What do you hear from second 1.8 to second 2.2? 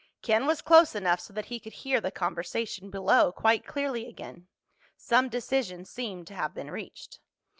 the